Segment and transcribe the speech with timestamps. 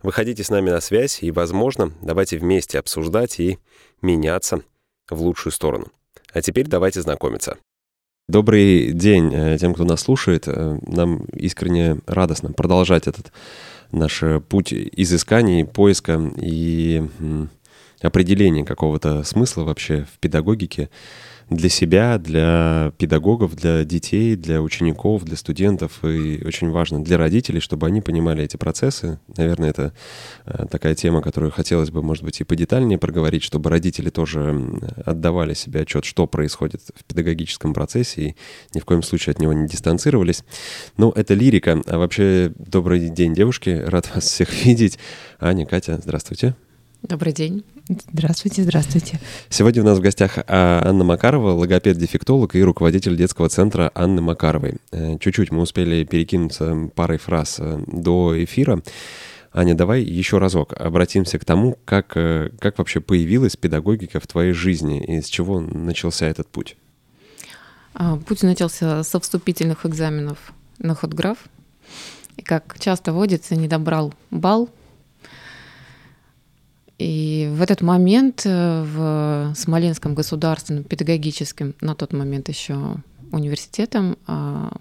[0.00, 3.58] Выходите с нами на связь и, возможно, давайте вместе обсуждать и
[4.00, 4.62] меняться
[5.10, 5.88] в лучшую сторону.
[6.32, 7.56] А теперь давайте знакомиться.
[8.28, 10.44] Добрый день э, тем, кто нас слушает.
[10.46, 13.32] Э, нам искренне радостно продолжать этот
[13.90, 17.02] наш э, путь изысканий, поиска и
[18.00, 20.90] определения какого-то смысла вообще в педагогике
[21.50, 27.60] для себя, для педагогов, для детей, для учеников, для студентов и очень важно для родителей,
[27.60, 29.18] чтобы они понимали эти процессы.
[29.36, 29.94] Наверное, это
[30.44, 34.54] э, такая тема, которую хотелось бы, может быть, и подетальнее проговорить, чтобы родители тоже
[35.04, 38.36] отдавали себе отчет, что происходит в педагогическом процессе и
[38.74, 40.44] ни в коем случае от него не дистанцировались.
[40.96, 41.80] Но это лирика.
[41.86, 43.70] А вообще, добрый день, девушки.
[43.70, 44.98] Рад вас всех видеть.
[45.40, 46.54] Аня, Катя, здравствуйте.
[47.02, 47.64] Добрый день.
[48.12, 49.20] Здравствуйте, здравствуйте.
[49.48, 54.78] Сегодня у нас в гостях а, Анна Макарова, логопед-дефектолог и руководитель детского центра Анны Макаровой.
[54.90, 58.82] Э, чуть-чуть мы успели перекинуться парой фраз э, до эфира.
[59.52, 64.52] Аня, давай еще разок обратимся к тому, как, э, как вообще появилась педагогика в твоей
[64.52, 66.76] жизни и с чего начался этот путь.
[67.94, 71.38] А, путь начался со вступительных экзаменов на ходграф.
[72.36, 74.68] И как часто водится, не добрал бал
[76.98, 82.96] и в этот момент э, в Смоленском государственном педагогическом, на тот момент еще
[83.30, 84.72] университетом, а,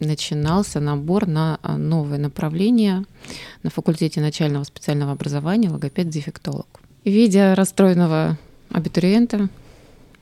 [0.00, 3.04] начинался набор на а, новое направление
[3.62, 6.66] на факультете начального специального образования логопед-дефектолог.
[7.04, 8.38] Видя расстроенного
[8.70, 9.48] абитуриента,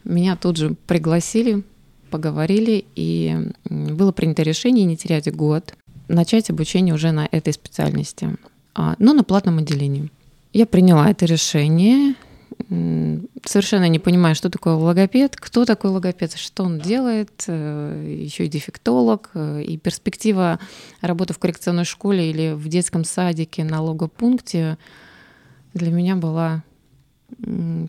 [0.04, 1.62] меня тут же пригласили,
[2.10, 5.74] поговорили, и было принято решение не терять год,
[6.08, 8.36] начать обучение уже на этой специальности,
[8.74, 10.10] а, но на платном отделении.
[10.56, 12.14] Я приняла это решение,
[13.44, 18.48] совершенно не понимая, что такое логопед, кто такой логопед, что он делает, э, еще и
[18.48, 20.58] дефектолог, э, и перспектива
[21.02, 24.78] работы в коррекционной школе или в детском садике на логопункте
[25.74, 26.64] для меня была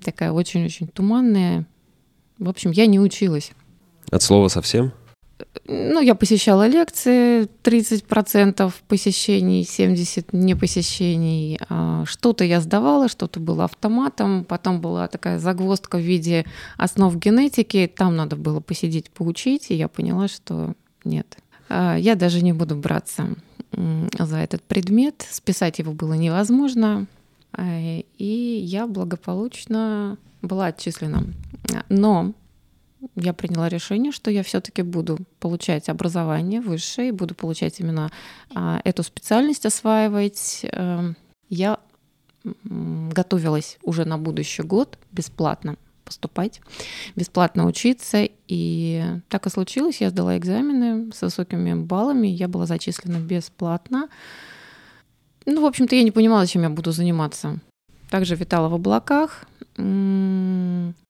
[0.03, 1.65] такая очень-очень туманная.
[2.37, 3.51] В общем, я не училась.
[4.11, 4.91] От слова совсем?
[5.69, 11.59] Ну, я посещала лекции, 30% посещений, 70% не посещений.
[11.69, 14.45] А, что-то я сдавала, что-то было автоматом.
[14.45, 16.45] Потом была такая загвоздка в виде
[16.77, 17.91] основ генетики.
[17.93, 19.69] Там надо было посидеть, поучить.
[19.69, 21.37] И я поняла, что нет.
[21.69, 23.35] А, я даже не буду браться
[23.73, 25.27] за этот предмет.
[25.29, 27.07] Списать его было невозможно.
[27.51, 31.25] А, и я благополучно была отчислена.
[31.89, 32.33] Но
[33.15, 38.11] я приняла решение, что я все-таки буду получать образование высшее, буду получать именно
[38.53, 40.65] а, эту специальность осваивать.
[40.71, 41.13] Э,
[41.49, 41.79] я
[42.63, 46.61] готовилась уже на будущий год бесплатно поступать,
[47.15, 48.27] бесплатно учиться.
[48.47, 49.99] И так и случилось.
[49.99, 54.07] Я сдала экзамены с высокими баллами, я была зачислена бесплатно.
[55.45, 57.59] Ну, в общем-то, я не понимала, чем я буду заниматься.
[58.09, 59.45] Также витала в облаках.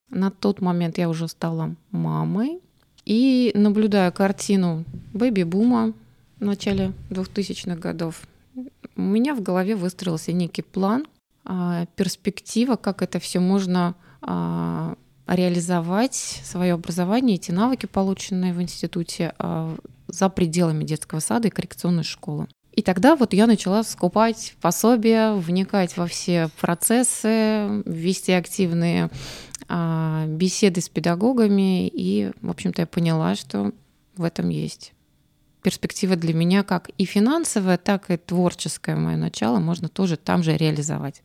[0.09, 2.59] На тот момент я уже стала мамой.
[3.05, 5.93] И наблюдая картину бэби-бума
[6.39, 8.21] в начале 2000-х годов,
[8.95, 11.05] у меня в голове выстроился некий план,
[11.45, 14.95] а, перспектива, как это все можно а,
[15.27, 19.75] реализовать, свое образование, эти навыки, полученные в институте, а,
[20.07, 22.47] за пределами детского сада и коррекционной школы.
[22.73, 29.09] И тогда вот я начала скупать пособия, вникать во все процессы, вести активные
[29.69, 33.71] беседы с педагогами, и, в общем-то, я поняла, что
[34.15, 34.93] в этом есть
[35.61, 40.55] перспектива для меня как и финансовая, так и творческое мое начало можно тоже там же
[40.55, 41.23] реализовать.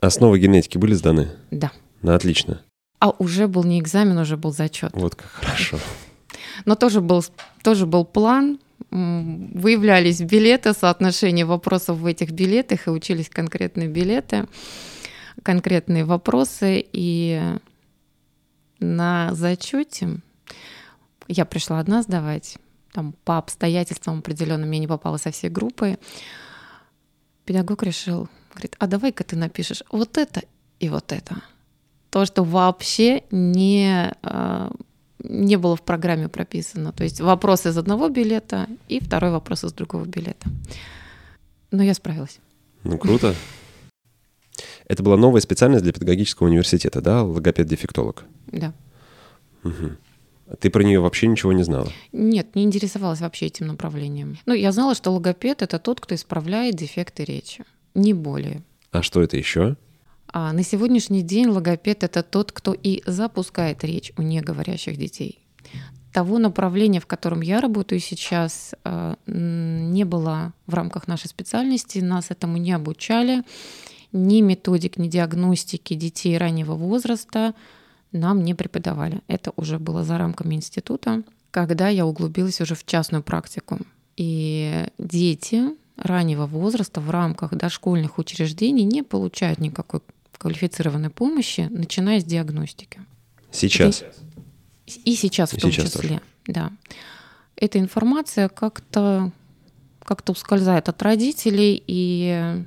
[0.00, 1.30] Основы генетики были сданы?
[1.50, 1.70] Да.
[2.02, 2.60] Ну, отлично.
[2.98, 4.90] А уже был не экзамен, уже был зачет.
[4.94, 5.78] Вот как хорошо.
[6.64, 7.24] Но тоже был,
[7.62, 8.58] тоже был план,
[8.90, 14.46] выявлялись билеты, соотношение вопросов в этих билетах, и учились конкретные билеты,
[15.42, 16.84] конкретные вопросы.
[16.92, 17.40] И
[18.80, 20.20] на зачете
[21.28, 22.58] я пришла одна сдавать,
[22.92, 25.98] там по обстоятельствам определенным я не попала со всей группой.
[27.44, 30.42] Педагог решил, говорит, а давай-ка ты напишешь вот это
[30.80, 31.36] и вот это.
[32.10, 34.70] То, что вообще не а,
[35.18, 36.92] не было в программе прописано.
[36.92, 40.48] То есть вопрос из одного билета и второй вопрос из другого билета.
[41.70, 42.38] Но я справилась.
[42.84, 43.34] Ну, круто.
[44.86, 48.24] Это была новая специальность для педагогического университета, да, логопед-дефектолог?
[48.48, 48.72] Да.
[49.62, 49.92] Угу.
[50.60, 51.90] Ты про нее вообще ничего не знала?
[52.12, 54.36] Нет, не интересовалась вообще этим направлением.
[54.44, 57.64] Ну, я знала, что логопед это тот, кто исправляет дефекты речи,
[57.94, 58.62] не более.
[58.92, 59.76] А что это еще?
[60.28, 65.40] А на сегодняшний день логопед это тот, кто и запускает речь у неговорящих детей.
[66.12, 72.30] Того направления, в котором я работаю сейчас, э, не было в рамках нашей специальности, нас
[72.30, 73.42] этому не обучали,
[74.14, 77.54] ни методик, ни диагностики детей раннего возраста
[78.12, 79.20] нам не преподавали.
[79.26, 83.78] Это уже было за рамками института, когда я углубилась уже в частную практику.
[84.16, 85.62] И дети
[85.96, 90.00] раннего возраста в рамках дошкольных учреждений не получают никакой
[90.38, 93.00] квалифицированной помощи, начиная с диагностики.
[93.50, 94.04] Сейчас.
[94.86, 96.20] И сейчас в том сейчас числе, тоже.
[96.46, 96.72] да.
[97.56, 99.32] Эта информация как-то
[100.04, 102.62] как-то ускользает от родителей и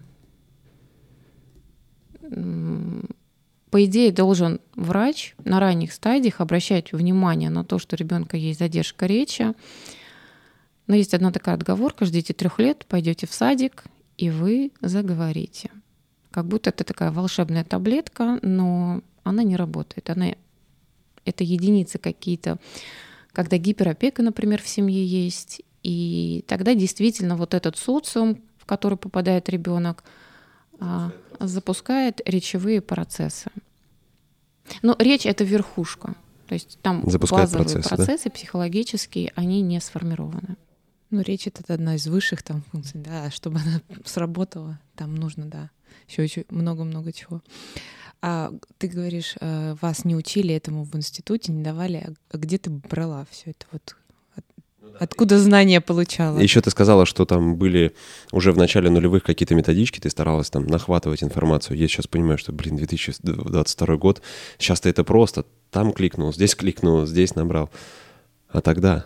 [2.30, 8.60] по идее должен врач на ранних стадиях обращать внимание на то, что у ребенка есть
[8.60, 9.54] задержка речи.
[10.88, 13.84] Но есть одна такая отговорка: ждите трех лет, пойдете в садик,
[14.18, 15.70] и вы заговорите.
[16.32, 20.10] Как будто это такая волшебная таблетка, но она не работает.
[20.10, 20.36] Она
[21.26, 22.58] это единицы какие-то,
[23.34, 29.50] когда гиперопека, например, в семье есть, и тогда действительно вот этот социум, в который попадает
[29.50, 30.04] ребенок,
[30.80, 33.52] а, запускает речевые процессы.
[34.82, 36.16] Но речь это верхушка.
[36.48, 38.32] То есть там запускает базовые процессы, процессы да?
[38.32, 40.56] психологические, они не сформированы.
[41.10, 45.70] Ну, речь это одна из высших там функций, да, чтобы она сработала, там нужно, да,
[46.08, 47.42] еще много-много чего.
[48.22, 52.16] А ты говоришь, э, вас не учили этому в институте, не давали.
[52.32, 53.96] А где ты брала все это вот?
[54.94, 56.40] Ну откуда знания получала?
[56.40, 57.94] Еще ты сказала, что там были
[58.32, 61.78] уже в начале нулевых какие-то методички, ты старалась там нахватывать информацию.
[61.78, 64.22] Я сейчас понимаю, что, блин, 2022 год,
[64.58, 65.46] сейчас-то это просто.
[65.72, 67.70] Там кликнул, здесь кликнул, здесь набрал.
[68.50, 69.06] А тогда?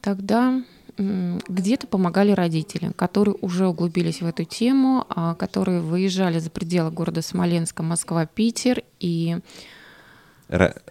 [0.00, 0.62] Тогда
[0.98, 7.22] где-то помогали родители, которые уже углубились в эту тему, а, которые выезжали за пределы города
[7.22, 9.38] Смоленска, Москва, Питер и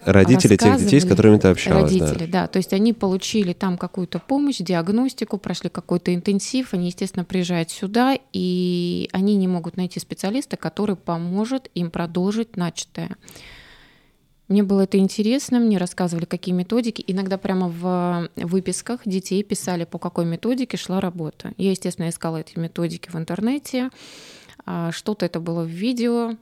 [0.06, 1.92] родители тех детей, с которыми ты общалась.
[1.92, 2.42] Родители, да.
[2.44, 2.48] да.
[2.48, 8.18] То есть они получили там какую-то помощь, диагностику, прошли какой-то интенсив, они, естественно, приезжают сюда,
[8.34, 13.16] и они не могут найти специалиста, который поможет им продолжить начатое.
[14.48, 17.02] Мне было это интересно, мне рассказывали, какие методики.
[17.08, 21.54] Иногда прямо в выписках детей писали, по какой методике шла работа.
[21.56, 23.92] Я, естественно, искала эти методики в интернете.
[24.66, 26.36] А, что-то это было в видео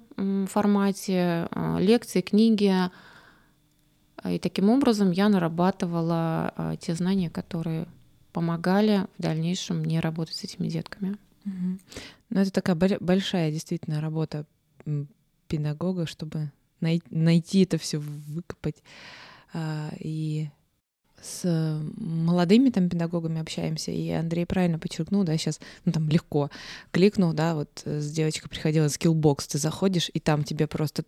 [0.48, 2.74] формате, а, лекции, книги.
[4.28, 7.88] И таким образом я нарабатывала а, те знания, которые
[8.34, 11.18] помогали в дальнейшем мне работать с этими детками.
[12.30, 14.46] Ну, это такая большая действительно работа
[15.48, 18.84] педагога, чтобы най- найти это все, выкопать.
[19.54, 20.50] А, и
[21.22, 26.50] с молодыми там педагогами общаемся, и Андрей правильно подчеркнул, да, сейчас, ну там легко,
[26.92, 31.04] кликнул, да, вот с девочкой приходила скиллбокс, ты заходишь, и там тебе просто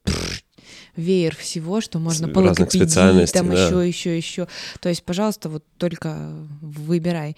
[0.95, 3.65] веер всего, что можно по логопедии, там да.
[3.65, 4.47] еще, еще, еще.
[4.79, 7.35] То есть, пожалуйста, вот только выбирай.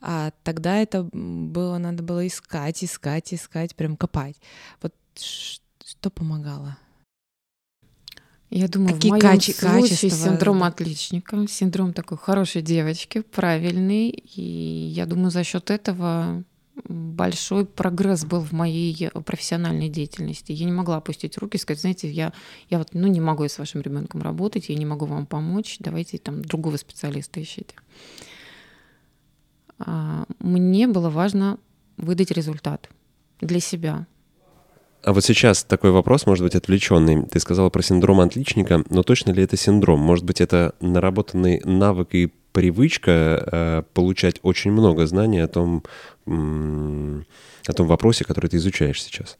[0.00, 4.36] А тогда это было, надо было искать, искать, искать, прям копать.
[4.82, 6.76] Вот что помогало?
[8.50, 10.28] Я думаю, Какие в моем каче- случае качества?
[10.28, 14.10] синдром отличника, синдром такой хорошей девочки, правильный.
[14.10, 14.42] И
[14.94, 16.44] я думаю, за счет этого
[16.84, 20.52] большой прогресс был в моей профессиональной деятельности.
[20.52, 22.32] Я не могла опустить руки и сказать, знаете, я,
[22.68, 25.76] я вот ну, не могу я с вашим ребенком работать, я не могу вам помочь,
[25.80, 27.74] давайте там другого специалиста ищите.
[29.78, 31.58] А, мне было важно
[31.96, 32.90] выдать результат
[33.40, 34.06] для себя,
[35.06, 37.24] а вот сейчас такой вопрос, может быть, отвлеченный.
[37.26, 40.00] Ты сказала про синдром отличника, но точно ли это синдром?
[40.00, 45.84] Может быть, это наработанный навык и привычка э, получать очень много знаний о том,
[46.26, 49.38] о том вопросе, который ты изучаешь сейчас?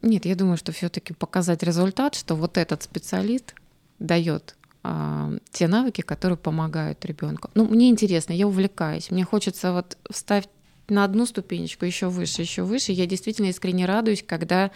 [0.00, 3.54] Нет, я думаю, что все-таки показать результат, что вот этот специалист
[3.98, 7.50] дает э, те навыки, которые помогают ребенку.
[7.54, 10.48] Ну, мне интересно, я увлекаюсь, мне хочется вот вставить
[10.88, 12.92] на одну ступенечку еще выше, еще выше.
[12.92, 14.70] Я действительно искренне радуюсь, когда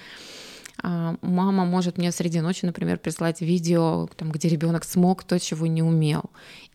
[0.82, 5.66] а, мама может мне среди ночи, например, прислать видео, там, где ребенок смог то, чего
[5.66, 6.24] не умел.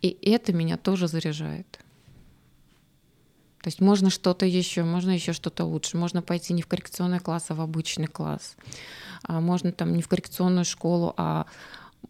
[0.02, 1.80] И это меня тоже заряжает.
[3.62, 5.96] То есть можно что-то еще, можно еще что-то лучше.
[5.96, 8.58] Можно пойти не в коррекционный класс, а в обычный класс.
[9.24, 11.46] А можно там не в коррекционную школу, а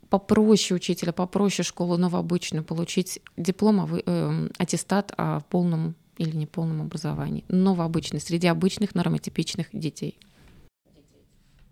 [0.09, 6.81] попроще учителя, попроще школу, но в обычную, получить диплом, э, аттестат о полном или неполном
[6.81, 10.17] образовании, но в обычной, среди обычных нормотипичных детей.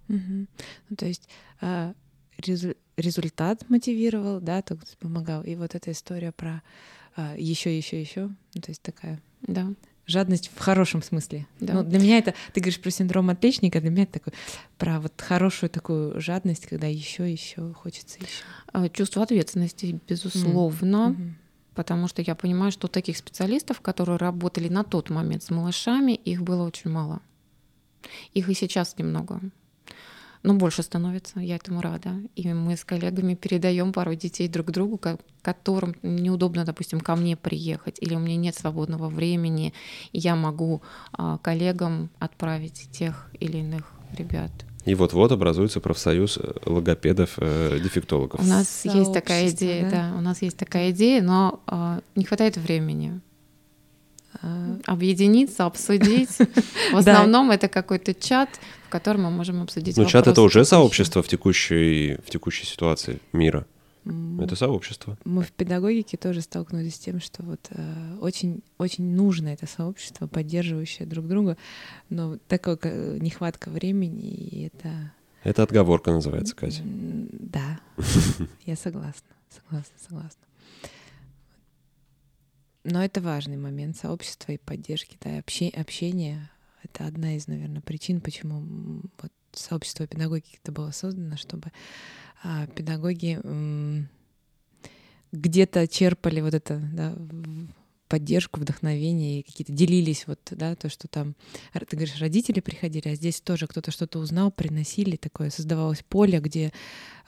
[0.09, 0.47] Угу.
[0.89, 1.29] Ну, то есть
[1.61, 1.93] а,
[2.97, 6.61] результат мотивировал, да, то помогал, и вот эта история про
[7.37, 9.73] еще, еще, еще, ну, то есть такая, да.
[10.07, 11.45] Жадность в хорошем смысле.
[11.59, 11.73] Да.
[11.73, 14.33] Ну, для меня это, ты говоришь про синдром отличника, для меня это такой,
[14.77, 18.89] про вот хорошую такую жадность, когда еще, еще хочется еще.
[18.89, 21.15] Чувство ответственности, безусловно.
[21.17, 21.40] Mm-hmm
[21.75, 26.41] потому что я понимаю, что таких специалистов, которые работали на тот момент с малышами, их
[26.43, 27.21] было очень мало.
[28.33, 29.41] Их и сейчас немного.
[30.43, 32.15] Но больше становится, я этому рада.
[32.35, 34.99] И мы с коллегами передаем пару детей друг другу,
[35.41, 39.73] которым неудобно, допустим, ко мне приехать, или у меня нет свободного времени,
[40.13, 40.81] и я могу
[41.13, 44.51] а, коллегам отправить тех или иных ребят.
[44.85, 48.39] И вот-вот образуется профсоюз э, логопедов, э, дефектологов.
[48.39, 49.89] У нас есть такая идея, да?
[49.89, 53.21] да, у нас есть такая идея, но э, не хватает времени
[54.41, 56.29] а, объединиться, обсудить.
[56.91, 58.49] В основном это какой-то чат,
[58.87, 59.97] в котором мы можем обсудить.
[59.97, 63.65] Ну, чат это уже сообщество в текущей, в текущей ситуации мира.
[64.03, 65.17] Это сообщество.
[65.25, 70.27] Мы в педагогике тоже столкнулись с тем, что вот э, очень, очень нужно это сообщество,
[70.27, 71.57] поддерживающее друг друга,
[72.09, 75.13] но такая нехватка времени, и это...
[75.43, 76.81] Это отговорка называется, Катя.
[76.83, 77.79] Да,
[78.65, 80.45] я согласна, согласна, согласна.
[82.83, 85.37] Но это важный момент сообщества и поддержки, да,
[85.79, 86.49] общения.
[86.83, 91.71] Это одна из, наверное, причин, почему вот сообщество педагогики это было создано, чтобы
[92.43, 93.39] а, педагоги
[95.31, 97.15] где-то черпали вот это, да,
[98.11, 101.33] поддержку, вдохновение и какие-то делились вот, да, то, что там,
[101.71, 106.73] ты говоришь, родители приходили, а здесь тоже кто-то что-то узнал, приносили, такое создавалось поле, где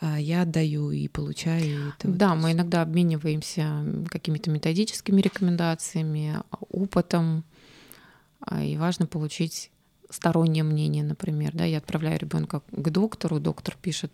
[0.01, 1.63] а, я отдаю и получаю.
[1.63, 2.43] И это да, вот...
[2.43, 6.39] мы иногда обмениваемся какими-то методическими рекомендациями,
[6.69, 7.45] опытом,
[8.41, 9.71] а, и важно получить
[10.13, 14.12] стороннее мнение, например, да, я отправляю ребенка к доктору, доктор пишет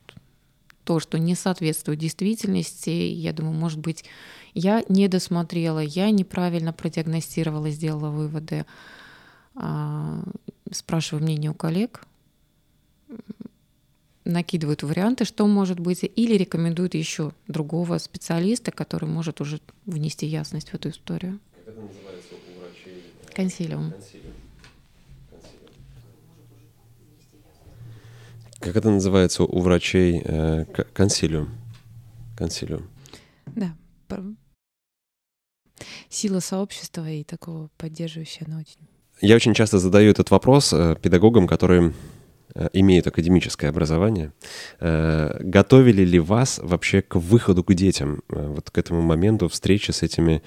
[0.84, 2.90] то, что не соответствует действительности.
[2.90, 4.06] Я думаю, может быть,
[4.56, 8.66] я не досмотрела, я неправильно продиагностировала, сделала выводы.
[9.56, 10.24] А,
[10.72, 12.06] спрашиваю мнение у коллег,
[14.26, 20.70] накидывают варианты, что может быть, или рекомендуют еще другого специалиста, который может уже внести ясность
[20.70, 21.40] в эту историю.
[21.54, 23.04] Как это называется у врачей?
[23.34, 23.92] Консилиум.
[23.92, 24.29] Консилиум.
[28.60, 30.22] Как это называется у врачей?
[30.24, 31.50] Э, консилиум.
[32.38, 32.90] Консилиум.
[33.48, 33.74] Да.
[36.10, 38.80] Сила сообщества и такого поддерживающего, она очень...
[39.22, 41.94] Я очень часто задаю этот вопрос э, педагогам, которые
[42.74, 44.32] имеют академическое образование,
[44.80, 49.92] э, готовили ли вас вообще к выходу к детям, э, вот к этому моменту встречи
[49.92, 50.42] с этими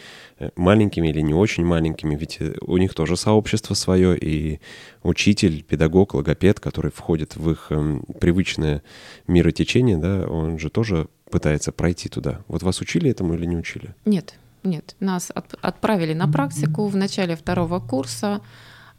[0.56, 4.60] маленькими или не очень маленькими, ведь у них тоже сообщество свое, и
[5.02, 8.82] учитель, педагог, логопед, который входит в их эм, привычное
[9.26, 12.40] миротечение, да, он же тоже пытается пройти туда.
[12.48, 13.94] Вот вас учили этому или не учили?
[14.04, 14.96] Нет, нет.
[15.00, 15.32] Нас
[15.62, 18.40] отправили на практику в начале второго курса,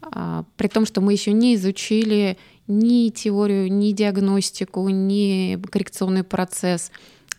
[0.02, 6.90] а, при том, что мы еще не изучили ни теорию, ни диагностику, ни коррекционный процесс,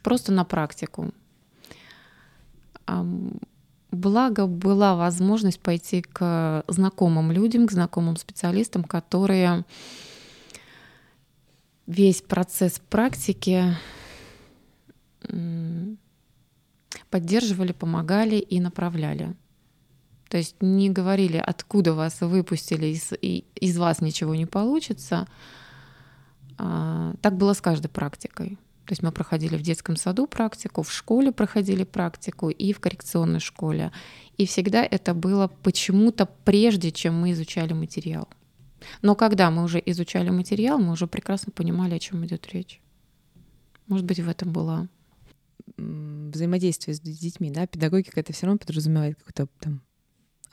[0.04, 1.12] просто на практику.
[3.92, 9.64] Благо была возможность пойти к знакомым людям, к знакомым специалистам, которые
[11.88, 13.76] весь процесс практики
[17.10, 19.36] поддерживали, помогали и направляли.
[20.36, 25.30] То есть не говорили, откуда вас выпустили, из, и из вас ничего не получится.
[26.58, 28.58] А, так было с каждой практикой.
[28.84, 33.40] То есть мы проходили в детском саду практику, в школе проходили практику и в коррекционной
[33.40, 33.94] школе.
[34.36, 38.28] И всегда это было почему-то прежде, чем мы изучали материал.
[39.02, 42.82] Но когда мы уже изучали материал, мы уже прекрасно понимали, о чем идет речь.
[43.88, 44.90] Может быть, в этом было
[45.78, 49.82] взаимодействие с детьми, да, педагогика это все равно подразумевает какой-то там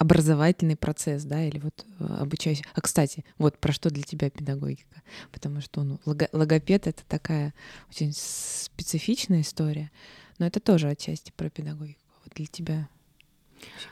[0.03, 2.65] образовательный процесс, да, или вот э, обучающий.
[2.75, 5.03] А, кстати, вот про что для тебя педагогика?
[5.31, 7.55] Потому что ну, логопед— это такая
[7.89, 9.93] очень специфичная история,
[10.39, 12.01] но это тоже отчасти про педагогику.
[12.25, 12.89] Вот для тебя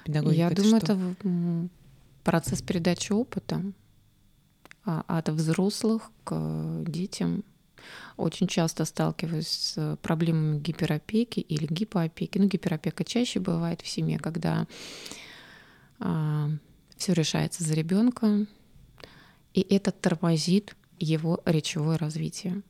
[0.04, 0.92] педагогика Я думаю, что?
[0.92, 1.68] это
[2.24, 3.62] процесс передачи опыта
[4.84, 7.44] а, от взрослых к детям.
[8.16, 12.38] Очень часто сталкиваюсь с проблемами гиперопеки или гипоопеки.
[12.38, 14.66] Ну, гиперопека чаще бывает в семье, когда
[16.00, 18.46] все решается за ребенка,
[19.54, 22.62] и это тормозит его речевое развитие.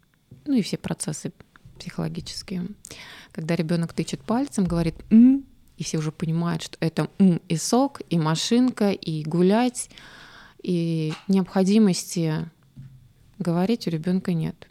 [0.47, 1.33] Ну и все процессы
[1.79, 2.69] психологические.
[3.33, 5.45] Когда ребенок тычет пальцем, говорит «м»,
[5.77, 9.89] и все уже понимают, что это м и сок, и машинка, и гулять,
[10.63, 12.51] и необходимости
[13.39, 14.69] говорить у ребенка нет.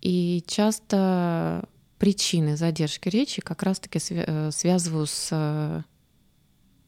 [0.00, 5.84] И часто причины задержки речи как раз-таки э, связываю с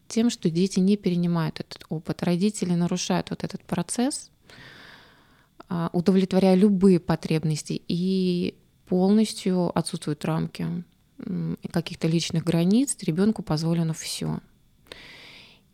[0.09, 2.23] тем, что дети не перенимают этот опыт.
[2.23, 4.31] Родители нарушают вот этот процесс,
[5.69, 8.55] а, удовлетворяя любые потребности и
[8.87, 10.85] полностью отсутствуют рамки
[11.71, 14.41] каких-то личных границ, ребенку позволено все.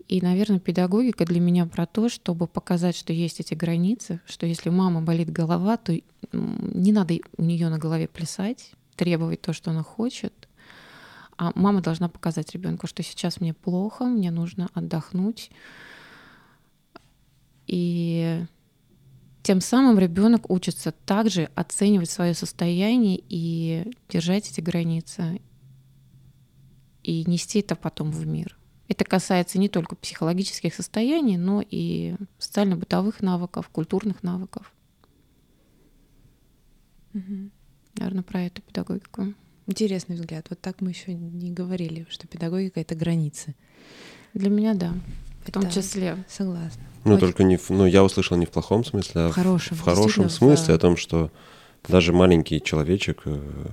[0.07, 4.69] И, наверное, педагогика для меня про то, чтобы показать, что есть эти границы, что если
[4.69, 5.97] у мамы болит голова, то
[6.33, 10.40] не надо у нее на голове плясать, требовать то, что она хочет.
[11.41, 15.51] А мама должна показать ребенку, что сейчас мне плохо, мне нужно отдохнуть.
[17.67, 18.45] И
[19.43, 25.41] тем самым ребенок учится также оценивать свое состояние и держать эти границы
[27.03, 28.59] и нести это потом в мир.
[28.89, 34.75] Это касается не только психологических состояний, но и социально-бытовых навыков, культурных навыков.
[37.15, 37.51] Угу.
[37.97, 39.33] Наверное, про эту педагогику.
[39.71, 40.47] Интересный взгляд.
[40.51, 43.55] Вот так мы еще не говорили, что педагогика это границы.
[44.35, 44.95] Для меня да.
[45.47, 46.25] В том числе.
[46.29, 46.83] Согласна.
[47.05, 47.21] Ну, Очень...
[47.21, 50.29] только не в, ну, я услышал не в плохом смысле, а в хорошем, в хорошем
[50.29, 50.75] смысле да.
[50.75, 51.31] о том, что
[51.87, 53.69] даже маленький человечек э,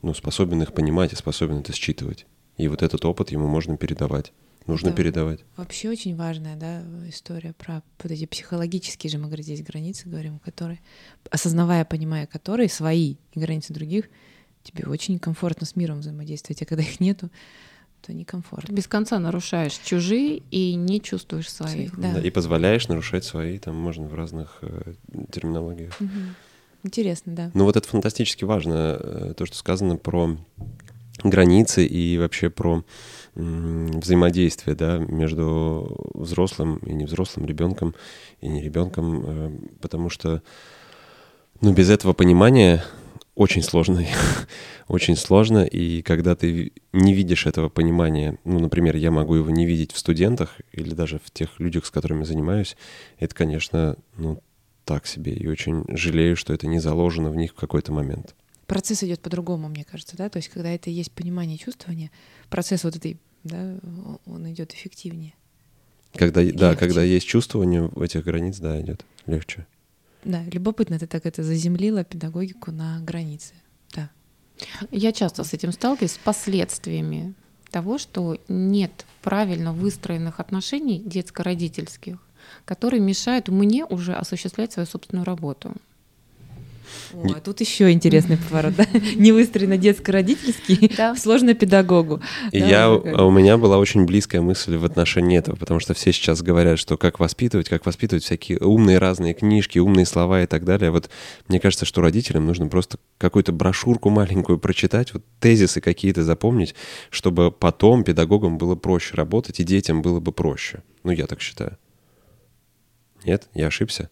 [0.00, 2.24] ну, способен их понимать и способен это считывать.
[2.56, 4.32] И вот этот опыт ему можно передавать.
[4.68, 5.40] Нужно это передавать.
[5.56, 10.38] Вообще очень важная да, история про вот эти психологические же, мы говорим, здесь границы говорим,
[10.38, 10.78] которые,
[11.30, 14.08] осознавая, понимая которые, свои и границы других,
[14.62, 17.30] тебе очень комфортно с миром взаимодействовать, а когда их нету,
[18.02, 18.72] то некомфортно.
[18.72, 21.98] Без конца нарушаешь чужие и не чувствуешь своих.
[21.98, 22.14] Да.
[22.14, 22.20] да.
[22.20, 24.94] И позволяешь нарушать свои, там можно в разных э,
[25.30, 26.00] терминологиях.
[26.00, 26.08] Угу.
[26.84, 27.50] Интересно, да.
[27.54, 30.36] Ну вот это фантастически важно, э, то, что сказано про
[31.22, 32.84] границы и вообще про
[33.34, 37.94] взаимодействие да, между взрослым и невзрослым ребенком
[38.40, 40.42] и не ребенком, э, потому что
[41.60, 42.84] ну, без этого понимания
[43.34, 44.04] очень сложно,
[44.88, 49.66] очень сложно, и когда ты не видишь этого понимания, ну, например, я могу его не
[49.66, 52.76] видеть в студентах или даже в тех людях, с которыми занимаюсь,
[53.18, 54.42] это, конечно, ну,
[54.84, 58.34] так себе, и очень жалею, что это не заложено в них в какой-то момент
[58.72, 62.10] процесс идет по-другому, мне кажется, да, то есть когда это есть понимание, чувствование,
[62.48, 63.76] процесс вот этой, да,
[64.24, 65.34] он идет эффективнее.
[66.14, 66.58] Когда, легче.
[66.58, 69.66] да, когда есть чувствование этих границ, да, идет легче.
[70.24, 73.54] Да, любопытно, ты так это заземлила педагогику на границы,
[73.94, 74.10] да.
[74.90, 77.34] Я часто с этим сталкиваюсь, с последствиями
[77.70, 82.18] того, что нет правильно выстроенных отношений детско-родительских,
[82.64, 85.72] которые мешают мне уже осуществлять свою собственную работу.
[87.12, 88.86] О, а тут еще интересный поворот, да?
[89.16, 91.14] Не выстроено детско-родительский, да.
[91.16, 92.20] сложно педагогу.
[92.52, 96.12] И да, я, у меня была очень близкая мысль в отношении этого, потому что все
[96.12, 100.64] сейчас говорят, что как воспитывать, как воспитывать всякие умные разные книжки, умные слова и так
[100.64, 100.90] далее.
[100.90, 101.10] Вот
[101.48, 106.74] мне кажется, что родителям нужно просто какую-то брошюрку маленькую прочитать, вот тезисы какие-то запомнить,
[107.10, 110.82] чтобы потом педагогам было проще работать и детям было бы проще.
[111.04, 111.78] Ну, я так считаю.
[113.24, 114.10] Нет, я ошибся.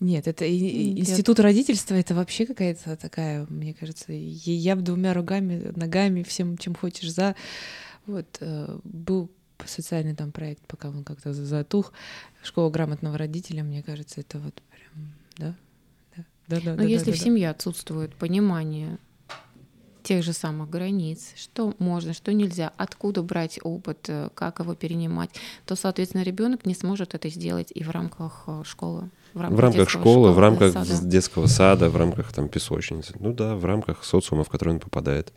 [0.00, 0.98] Нет, это Нет.
[0.98, 6.74] институт родительства, это вообще какая-то такая, мне кажется, я бы двумя руками, ногами, всем, чем
[6.74, 7.34] хочешь за.
[8.06, 9.30] Вот, э, был
[9.66, 11.92] социальный там проект, пока он как-то затух,
[12.42, 15.54] школа грамотного родителя, мне кажется, это вот прям, да,
[16.16, 16.70] да, да, да.
[16.72, 17.24] Но да, если да, в да.
[17.24, 18.98] семье отсутствует понимание
[20.08, 25.30] тех же самых границ, что можно, что нельзя, откуда брать опыт, э, как его перенимать,
[25.66, 29.10] то, соответственно, ребенок не сможет это сделать и в рамках э, школы.
[29.38, 31.04] В рамках, в рамках школы, школы, в рамках сада.
[31.06, 33.14] детского сада, в рамках там песочницы.
[33.20, 35.32] Ну да, в рамках социума, в который он попадает.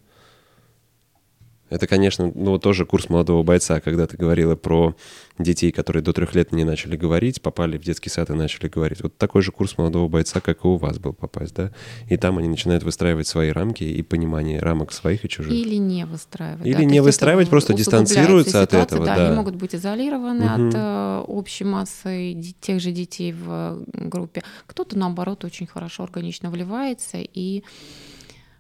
[1.72, 4.94] Это, конечно, ну, тоже курс молодого бойца, когда ты говорила про
[5.40, 9.02] детей, которые до трех лет не начали говорить, попали в детский сад и начали говорить.
[9.02, 11.72] Вот такой же курс молодого бойца, как и у вас был попасть, да?
[12.10, 15.54] И там они начинают выстраивать свои рамки и понимание рамок своих и чужих.
[15.54, 16.66] Или не выстраивать.
[16.66, 19.06] Или да, не выстраивать, просто дистанцируются от этого.
[19.06, 20.68] Да, да, они могут быть изолированы угу.
[20.68, 24.44] от э, общей массы тех же детей в группе.
[24.68, 27.18] Кто-то, наоборот, очень хорошо, органично вливается.
[27.22, 27.64] И...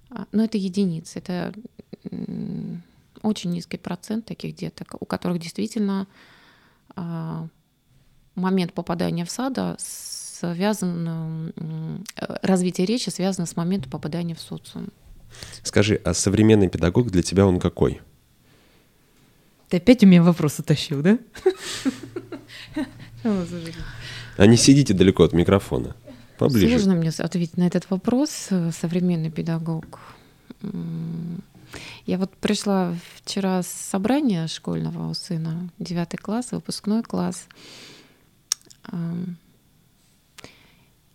[0.10, 1.20] А, но это единицы.
[1.20, 1.54] Это
[3.22, 6.08] очень низкий процент таких деток, у которых действительно
[6.96, 7.48] а,
[8.36, 11.54] момент попадания в сада связан,
[12.42, 14.90] развитие речи связано с моментом попадания в социум.
[15.64, 18.02] Скажи, а современный педагог для тебя он какой?
[19.70, 21.18] Ты опять у меня вопрос утащил, да?
[24.38, 25.96] А не сидите далеко от микрофона.
[26.40, 26.70] Поближе.
[26.70, 30.00] Сложно мне ответить на этот вопрос, э, современный педагог.
[32.06, 37.48] Я вот пришла вчера с собрания школьного у сына, девятый класс, выпускной класс.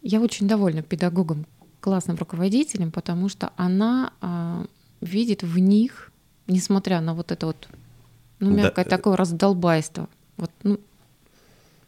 [0.02, 1.46] Я очень довольна педагогом,
[1.80, 4.64] классным руководителем, потому что она а,
[5.00, 6.12] видит в них,
[6.46, 7.68] несмотря на вот это вот,
[8.38, 8.90] ну, мягкое да.
[8.90, 10.78] такое раздолбайство, вот, ну,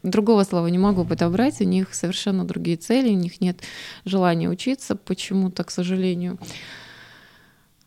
[0.03, 3.61] другого слова не могу подобрать, у них совершенно другие цели, у них нет
[4.05, 6.37] желания учиться почему-то, к сожалению.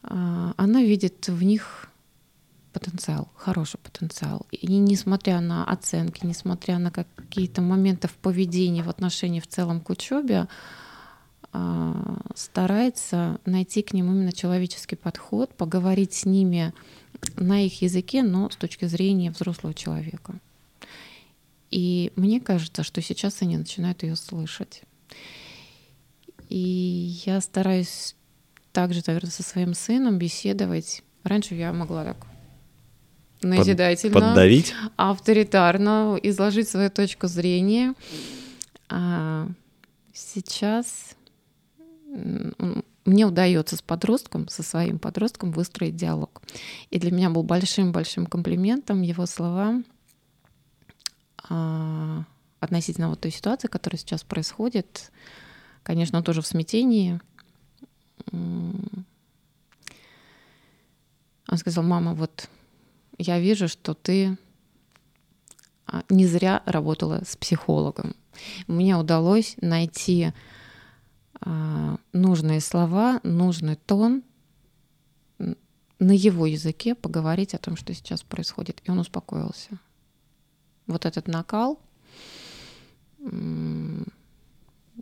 [0.03, 1.89] А, она видит в них
[2.73, 4.47] потенциал, хороший потенциал.
[4.51, 9.91] И несмотря на оценки, несмотря на какие-то моменты в поведении, в отношении в целом к
[9.91, 10.49] учебе,
[11.53, 16.73] а, старается найти к ним именно человеческий подход, поговорить с ними
[17.37, 20.35] на их языке, но с точки зрения взрослого человека.
[21.71, 24.83] И мне кажется, что сейчас они начинают ее слышать.
[26.49, 28.15] И я стараюсь
[28.73, 31.03] также, наверное, со своим сыном беседовать.
[31.25, 32.27] Раньше я могла так
[33.43, 37.95] назидательно, поддавить, авторитарно изложить свою точку зрения.
[38.89, 39.49] А
[40.13, 41.17] сейчас
[43.05, 46.43] мне удается с подростком, со своим подростком выстроить диалог.
[46.91, 49.83] И для меня был большим-большим комплиментом его слова
[51.49, 52.25] а,
[52.61, 55.11] относительно вот той ситуации, которая сейчас происходит.
[55.83, 57.21] Конечно, он тоже в смятении.
[58.31, 59.05] Он
[61.57, 62.49] сказал, мама, вот
[63.19, 64.39] я вижу, что ты
[65.87, 68.17] а, не зря работала с психологом.
[68.67, 70.33] Мне удалось найти
[71.41, 74.23] а, нужные слова, нужный тон
[75.39, 78.81] на его языке поговорить о том, что сейчас происходит.
[78.85, 79.79] И он успокоился.
[80.87, 81.79] Вот этот накал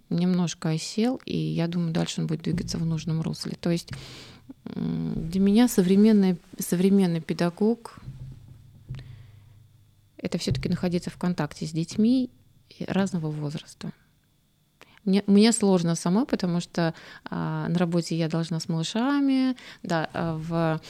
[0.08, 3.56] немножко осел, и я думаю, дальше он будет двигаться в нужном русле.
[3.60, 3.90] То есть
[4.64, 7.98] для меня современный, современный педагог—
[10.16, 12.30] это все таки находиться в контакте с детьми
[12.86, 13.92] разного возраста.
[15.04, 20.36] Мне, мне сложно самой, потому что а, на работе я должна с малышами, да, а
[20.36, 20.80] в,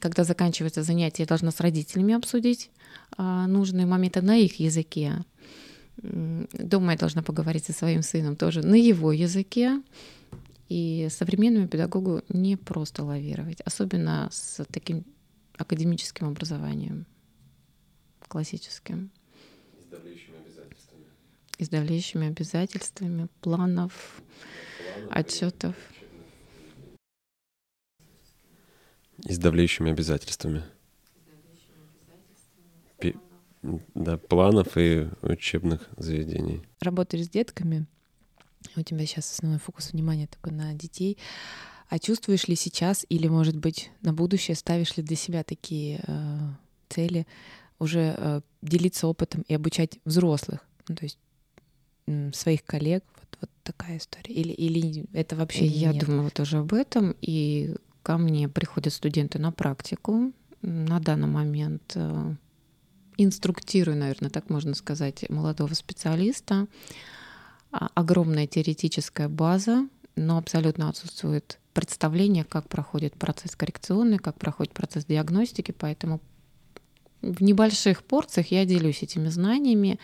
[0.00, 2.70] когда заканчивается занятие, я должна с родителями обсудить
[3.16, 5.24] а, нужные моменты на их языке.
[6.04, 9.82] Дома я должна поговорить со своим сыном тоже на его языке.
[10.68, 15.04] И современному педагогу не просто лавировать, особенно с таким
[15.56, 17.06] академическим образованием,
[18.28, 19.10] классическим.
[19.78, 21.04] И с давлеющими обязательствами.
[21.58, 24.22] И с давлеющими обязательствами, планов,
[24.94, 25.76] планов отчетов.
[29.22, 30.64] И с давлеющими обязательствами.
[33.94, 36.62] Да, планов и учебных заведений.
[36.80, 37.86] Работаешь с детками,
[38.76, 41.18] у тебя сейчас основной фокус внимания такой на детей.
[41.88, 46.38] А чувствуешь ли сейчас или, может быть, на будущее ставишь ли для себя такие э,
[46.88, 47.26] цели
[47.78, 51.18] уже э, делиться опытом и обучать взрослых, ну, то есть
[52.06, 53.04] э, своих коллег?
[53.20, 54.34] Вот, вот такая история.
[54.34, 56.04] Или, или это вообще Я нет?
[56.04, 60.32] думала тоже об этом, и ко мне приходят студенты на практику.
[60.62, 62.34] На данный момент э,
[63.16, 66.66] инструктирую, наверное, так можно сказать, молодого специалиста.
[67.70, 75.04] А, огромная теоретическая база, но абсолютно отсутствует представление, как проходит процесс коррекционный, как проходит процесс
[75.04, 76.20] диагностики, поэтому
[77.20, 79.98] в небольших порциях я делюсь этими знаниями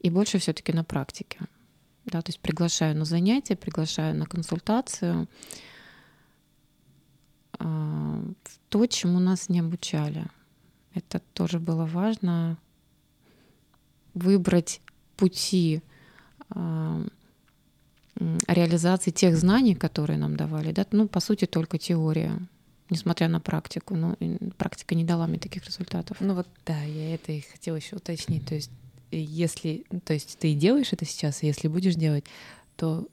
[0.00, 1.38] и больше все-таки на практике.
[2.04, 5.28] Да, то есть приглашаю на занятия, приглашаю на консультацию
[7.58, 8.22] а,
[8.68, 10.26] то, чему нас не обучали.
[10.96, 12.56] Это тоже было важно
[14.14, 14.80] выбрать
[15.18, 15.82] пути
[16.54, 17.08] э,
[18.48, 20.72] реализации тех знаний, которые нам давали.
[20.72, 20.86] Да?
[20.92, 22.38] Ну, по сути, только теория,
[22.88, 23.94] несмотря на практику.
[23.94, 24.16] Но
[24.56, 26.16] практика не дала мне таких результатов.
[26.20, 28.46] Ну вот, да, я это и хотела еще уточнить.
[28.46, 28.70] То есть,
[29.10, 32.24] если, то есть ты делаешь это сейчас, и если будешь делать,
[32.76, 33.06] то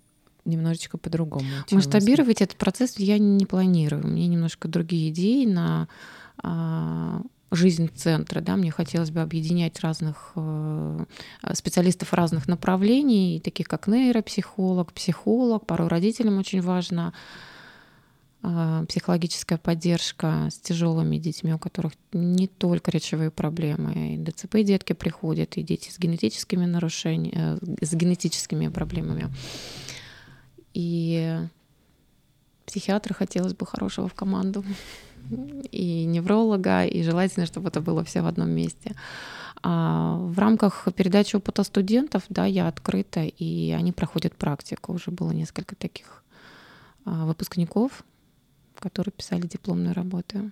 [0.46, 1.50] немножечко по-другому.
[1.72, 4.06] Масштабировать этот процесс я не планирую.
[4.06, 5.90] У меня немножко другие идеи на
[6.38, 7.22] а,
[7.56, 8.42] жизнь центра.
[8.42, 8.56] Да?
[8.56, 11.06] Мне хотелось бы объединять разных э,
[11.54, 15.66] специалистов разных направлений, таких как нейропсихолог, психолог.
[15.66, 17.14] Порой родителям очень важно
[18.42, 24.16] э, психологическая поддержка с тяжелыми детьми, у которых не только речевые проблемы.
[24.16, 29.30] И ДЦП детки приходят, и дети с генетическими нарушениями, э, с генетическими проблемами.
[30.74, 31.40] И
[32.66, 34.64] психиатра хотелось бы хорошего в команду
[35.72, 38.96] и невролога, и желательно, чтобы это было все в одном месте.
[39.62, 44.94] А в рамках передачи опыта студентов, да, я открыта, и они проходят практику.
[44.94, 46.24] Уже было несколько таких
[47.06, 48.04] а, выпускников,
[48.80, 50.52] которые писали дипломные работы.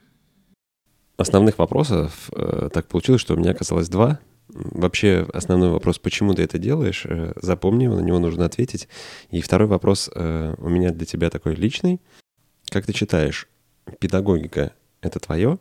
[1.17, 4.19] Основных вопросов э, так получилось, что у меня оказалось два.
[4.47, 8.87] Вообще основной вопрос, почему ты это делаешь, э, запомни, на него нужно ответить.
[9.29, 12.01] И второй вопрос э, у меня для тебя такой личный.
[12.69, 13.49] Как ты читаешь,
[13.99, 15.59] педагогика— это твое?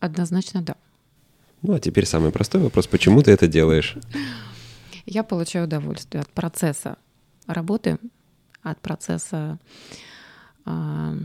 [0.00, 0.76] Однозначно да.
[1.62, 3.96] Ну а теперь самый простой вопрос, почему ты это делаешь?
[5.06, 6.96] Я получаю удовольствие от процесса
[7.46, 7.98] работы,
[8.62, 9.58] от процесса
[10.64, 11.18] э,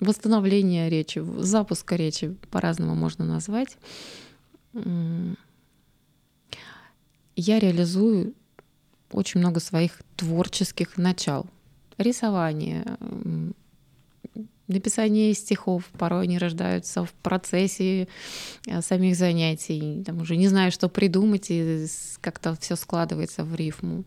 [0.00, 3.78] восстановления речи, запуска речи, по-разному можно назвать.
[7.34, 8.34] Я реализую
[9.10, 11.46] очень много своих творческих начал.
[11.98, 12.84] Рисование,
[14.68, 18.08] написание стихов, порой они рождаются в процессе
[18.66, 20.02] э, самих занятий.
[20.04, 21.86] Там уже не знаю, что придумать, и
[22.20, 24.04] как-то все складывается в рифму.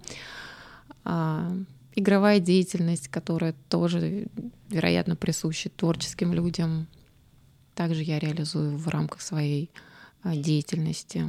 [1.04, 1.52] А,
[1.95, 4.28] игровая деятельность, которая тоже,
[4.69, 6.88] вероятно, присуща творческим людям.
[7.73, 9.71] Также я реализую в рамках своей
[10.23, 11.25] а, деятельности.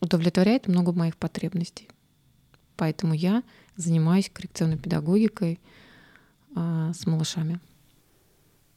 [0.00, 1.88] Удовлетворяет много моих потребностей.
[2.76, 3.42] Поэтому я
[3.76, 5.60] занимаюсь коррекционной педагогикой—
[6.54, 7.58] а, с малышами.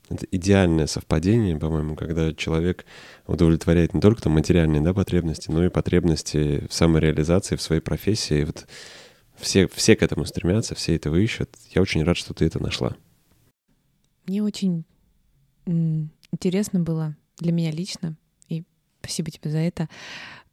[0.10, 2.86] Это идеальное совпадение, по-моему, когда человек
[3.28, 8.46] удовлетворяет не только там материальные да, потребности, но и потребности в самореализации в своей профессии.
[8.46, 8.68] Вот
[9.36, 11.50] все, все к этому стремятся, все этого ищут.
[11.76, 12.96] Я очень рад, что ты это нашла.
[14.26, 14.86] Мне очень
[15.66, 18.16] интересно было для меня лично,
[18.48, 18.64] и
[19.02, 19.90] спасибо тебе за это,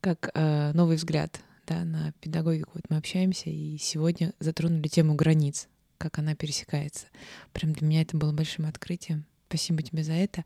[0.00, 2.72] как э, новый взгляд да, на педагогику.
[2.74, 5.68] Вот мы общаемся, и сегодня затронули тему границ
[6.05, 7.07] как она пересекается.
[7.55, 9.24] Прям для меня это было большим открытием.
[9.48, 10.44] Спасибо тебе за это.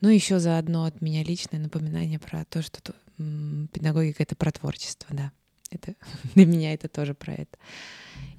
[0.00, 5.32] Ну, еще заодно от меня личное напоминание про то, что педагогика— это про творчество, да.
[5.70, 5.94] Это,
[6.34, 7.56] для меня это тоже про это.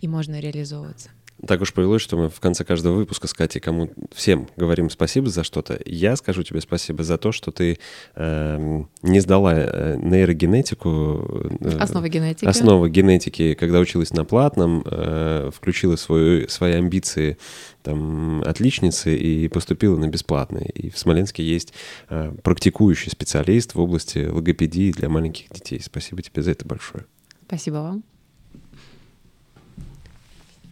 [0.01, 1.09] И можно реализовываться.
[1.45, 5.29] Так уж повелось, что мы в конце каждого выпуска с Катей кому всем говорим спасибо
[5.29, 5.79] за что-то.
[5.85, 7.77] Я скажу тебе спасибо за то, что ты
[8.15, 11.49] э, не сдала э, нейрогенетику.
[11.61, 12.45] Э, основы генетики.
[12.45, 17.37] Основы генетики, когда училась на платном, э, включила свою, свои амбиции
[17.83, 20.65] там, отличницы и поступила на бесплатный.
[20.73, 21.71] И в Смоленске есть
[22.09, 25.79] э, практикующий специалист в области логопедии для маленьких детей.
[25.83, 27.05] Спасибо тебе за это большое.
[27.45, 28.03] Спасибо вам.